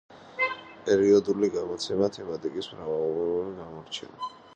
[0.85, 4.31] პერიოდული გამოცემა თემატიკის მრავალგვარობით გამოირჩევა.